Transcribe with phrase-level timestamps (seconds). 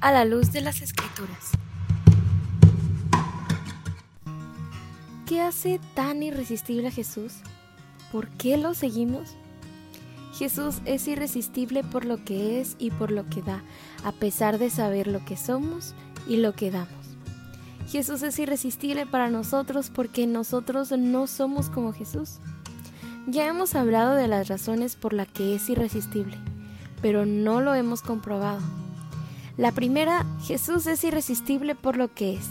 [0.00, 1.52] a la luz de las escrituras.
[5.26, 7.34] ¿Qué hace tan irresistible a Jesús?
[8.12, 9.36] ¿Por qué lo seguimos?
[10.32, 13.62] Jesús es irresistible por lo que es y por lo que da,
[14.04, 15.94] a pesar de saber lo que somos
[16.28, 16.88] y lo que damos.
[17.88, 22.38] Jesús es irresistible para nosotros porque nosotros no somos como Jesús.
[23.26, 26.38] Ya hemos hablado de las razones por las que es irresistible,
[27.02, 28.60] pero no lo hemos comprobado.
[29.58, 32.48] La primera, Jesús es irresistible por lo que es.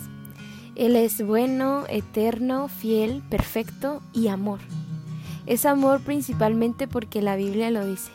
[0.76, 4.60] Él es bueno, eterno, fiel, perfecto y amor.
[5.46, 8.12] Es amor principalmente porque la Biblia lo dice.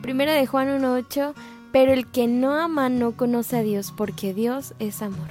[0.00, 1.34] Primera de Juan 1.8,
[1.70, 5.28] pero el que no ama no conoce a Dios porque Dios es amor.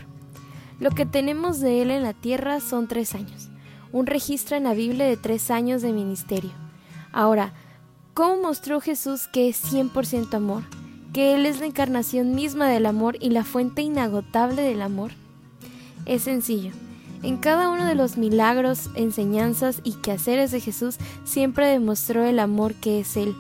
[0.80, 3.50] Lo que tenemos de Él en la tierra son tres años,
[3.92, 6.52] un registro en la Biblia de tres años de ministerio.
[7.12, 7.54] Ahora,
[8.14, 10.62] ¿cómo mostró Jesús que es 100% amor?
[11.14, 15.12] ¿Que Él es la encarnación misma del amor y la fuente inagotable del amor?
[16.08, 16.72] Es sencillo.
[17.22, 22.74] En cada uno de los milagros, enseñanzas y quehaceres de Jesús siempre demostró el amor
[22.74, 23.36] que es Él.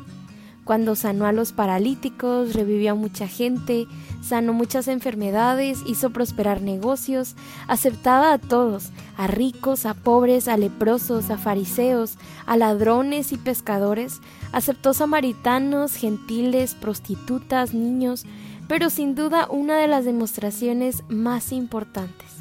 [0.64, 3.86] Cuando sanó a los paralíticos, revivió a mucha gente,
[4.22, 7.36] sanó muchas enfermedades, hizo prosperar negocios,
[7.68, 14.22] aceptaba a todos, a ricos, a pobres, a leprosos, a fariseos, a ladrones y pescadores,
[14.54, 18.26] aceptó samaritanos, gentiles, prostitutas, niños,
[18.68, 22.34] pero sin duda una de las demostraciones más importantes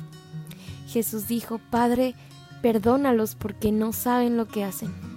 [0.93, 2.15] Jesús dijo, Padre,
[2.61, 5.12] perdónalos porque no saben lo que hacen.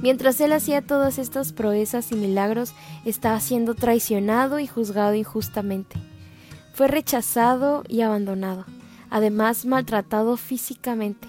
[0.00, 2.72] Mientras él hacía todas estas proezas y milagros,
[3.04, 5.96] estaba siendo traicionado y juzgado injustamente.
[6.72, 8.64] Fue rechazado y abandonado,
[9.10, 11.26] además maltratado físicamente.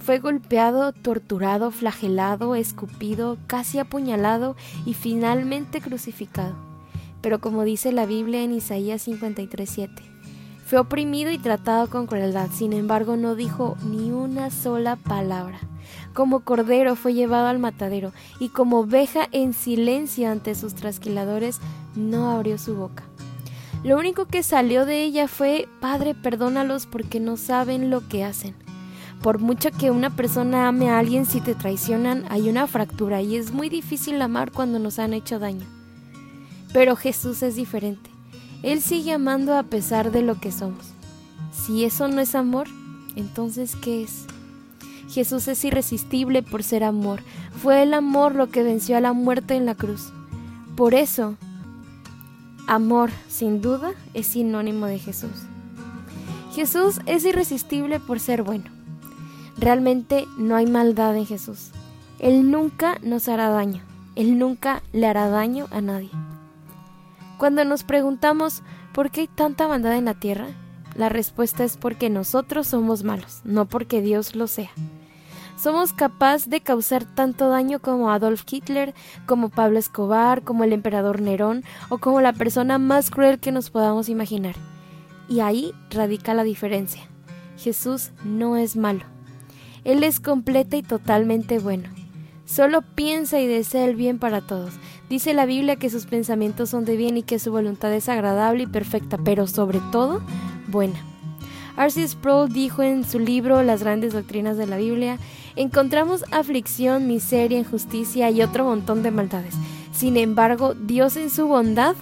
[0.00, 6.54] Fue golpeado, torturado, flagelado, escupido, casi apuñalado y finalmente crucificado.
[7.20, 9.90] Pero como dice la Biblia en Isaías 53:7,
[10.70, 15.58] fue oprimido y tratado con crueldad, sin embargo no dijo ni una sola palabra.
[16.14, 21.58] Como cordero fue llevado al matadero, y como oveja en silencio ante sus trasquiladores,
[21.96, 23.02] no abrió su boca.
[23.82, 28.54] Lo único que salió de ella fue, Padre, perdónalos porque no saben lo que hacen.
[29.24, 33.34] Por mucho que una persona ame a alguien, si te traicionan, hay una fractura y
[33.34, 35.66] es muy difícil amar cuando nos han hecho daño.
[36.72, 38.09] Pero Jesús es diferente.
[38.62, 40.92] Él sigue amando a pesar de lo que somos.
[41.52, 42.68] Si eso no es amor,
[43.16, 44.26] entonces ¿qué es?
[45.08, 47.22] Jesús es irresistible por ser amor.
[47.62, 50.12] Fue el amor lo que venció a la muerte en la cruz.
[50.76, 51.36] Por eso,
[52.66, 55.30] amor, sin duda, es sinónimo de Jesús.
[56.54, 58.64] Jesús es irresistible por ser bueno.
[59.58, 61.70] Realmente no hay maldad en Jesús.
[62.18, 63.82] Él nunca nos hará daño.
[64.14, 66.10] Él nunca le hará daño a nadie.
[67.40, 68.62] Cuando nos preguntamos
[68.92, 70.48] ¿por qué hay tanta maldad en la tierra?
[70.94, 74.68] La respuesta es porque nosotros somos malos, no porque Dios lo sea.
[75.56, 78.92] Somos capaces de causar tanto daño como Adolf Hitler,
[79.24, 83.70] como Pablo Escobar, como el emperador Nerón o como la persona más cruel que nos
[83.70, 84.56] podamos imaginar.
[85.26, 87.08] Y ahí radica la diferencia.
[87.56, 89.06] Jesús no es malo.
[89.84, 91.88] Él es completa y totalmente bueno.
[92.44, 94.74] Solo piensa y desea el bien para todos.
[95.10, 98.62] Dice la Biblia que sus pensamientos son de bien y que su voluntad es agradable
[98.62, 100.22] y perfecta, pero sobre todo
[100.68, 101.04] buena.
[101.76, 102.06] R.C.
[102.06, 105.18] Sproul dijo en su libro Las grandes doctrinas de la Biblia,
[105.56, 109.54] encontramos aflicción, miseria, injusticia y otro montón de maldades.
[109.92, 111.96] Sin embargo, Dios en su bondad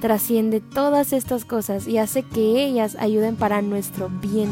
[0.00, 4.48] trasciende todas estas cosas y hace que ellas ayuden para nuestro bien.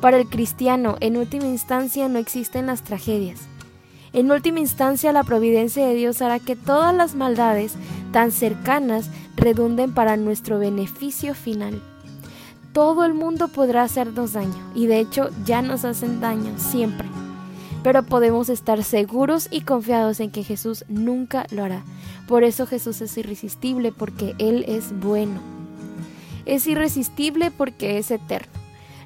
[0.00, 3.48] Para el cristiano, en última instancia, no existen las tragedias.
[4.16, 7.74] En última instancia, la providencia de Dios hará que todas las maldades
[8.12, 11.82] tan cercanas redunden para nuestro beneficio final.
[12.72, 17.06] Todo el mundo podrá hacernos daño, y de hecho ya nos hacen daño siempre.
[17.82, 21.84] Pero podemos estar seguros y confiados en que Jesús nunca lo hará.
[22.26, 25.42] Por eso Jesús es irresistible, porque Él es bueno.
[26.46, 28.48] Es irresistible porque es eterno.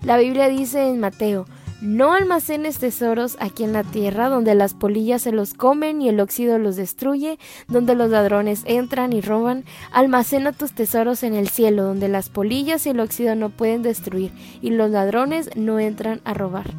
[0.05, 1.47] La Biblia dice en Mateo,
[1.81, 6.21] no almacenes tesoros aquí en la tierra, donde las polillas se los comen y el
[6.21, 7.39] óxido los destruye,
[7.69, 9.65] donde los ladrones entran y roban.
[9.91, 14.33] Almacena tus tesoros en el cielo, donde las polillas y el óxido no pueden destruir
[14.61, 16.71] y los ladrones no entran a robar.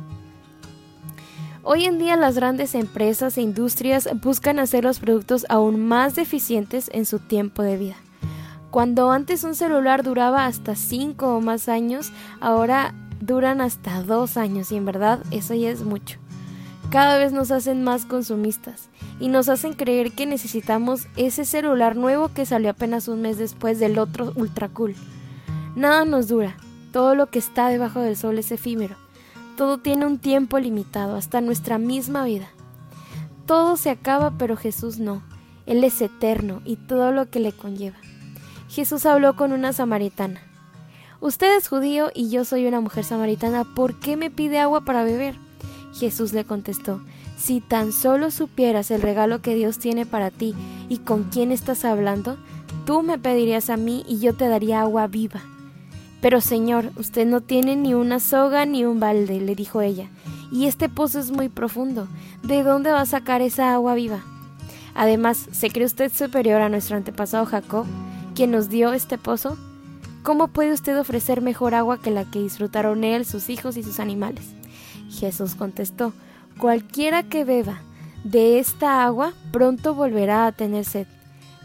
[1.64, 6.90] Hoy en día las grandes empresas e industrias buscan hacer los productos aún más deficientes
[6.94, 7.96] en su tiempo de vida.
[8.72, 14.72] Cuando antes un celular duraba hasta 5 o más años, ahora duran hasta dos años
[14.72, 16.20] y en verdad eso ya es mucho.
[16.90, 18.90] Cada vez nos hacen más consumistas
[19.20, 23.80] y nos hacen creer que necesitamos ese celular nuevo que salió apenas un mes después
[23.80, 24.96] del otro ultra cool.
[25.76, 26.58] Nada nos dura,
[26.92, 28.98] todo lo que está debajo del sol es efímero,
[29.56, 32.50] todo tiene un tiempo limitado, hasta nuestra misma vida.
[33.46, 35.22] Todo se acaba, pero Jesús no,
[35.66, 37.98] Él es eterno y todo lo que le conlleva.
[38.70, 40.42] Jesús habló con una samaritana.
[41.22, 45.04] Usted es judío y yo soy una mujer samaritana, ¿por qué me pide agua para
[45.04, 45.36] beber?
[45.94, 47.00] Jesús le contestó,
[47.38, 50.56] si tan solo supieras el regalo que Dios tiene para ti
[50.90, 52.38] y con quién estás hablando,
[52.88, 55.42] tú me pedirías a mí y yo te daría agua viva.
[56.22, 60.10] Pero señor, usted no tiene ni una soga ni un balde, le dijo ella,
[60.52, 62.08] y este pozo es muy profundo.
[62.42, 64.24] ¿De dónde va a sacar esa agua viva?
[64.96, 67.86] Además, ¿se cree usted superior a nuestro antepasado Jacob,
[68.34, 69.56] quien nos dio este pozo?
[70.24, 74.00] ¿Cómo puede usted ofrecer mejor agua que la que disfrutaron él, sus hijos y sus
[74.00, 74.54] animales?
[75.10, 76.14] Jesús contestó,
[76.60, 77.82] Cualquiera que beba
[78.24, 81.08] de esta agua pronto volverá a tener sed,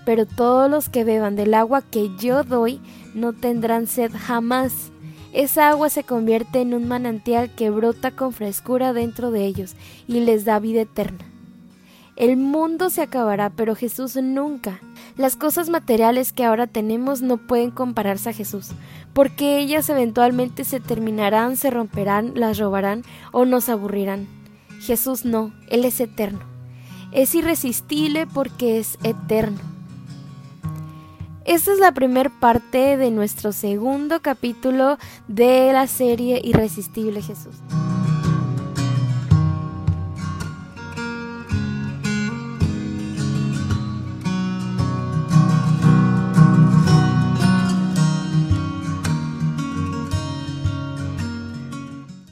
[0.06, 2.81] pero todos los que beban del agua que yo doy
[3.14, 4.91] no tendrán sed jamás.
[5.35, 9.75] Esa agua se convierte en un manantial que brota con frescura dentro de ellos
[10.09, 11.26] y les da vida eterna.
[12.17, 14.81] El mundo se acabará, pero Jesús nunca.
[15.19, 18.71] Las cosas materiales que ahora tenemos no pueden compararse a Jesús,
[19.13, 23.03] porque ellas eventualmente se terminarán, se romperán, las robarán
[23.33, 24.27] o nos aburrirán.
[24.81, 26.41] Jesús no, Él es eterno.
[27.13, 29.59] Es irresistible porque es eterno.
[31.45, 34.99] Esta es la primera parte de nuestro segundo capítulo
[35.29, 37.57] de la serie Irresistible Jesús.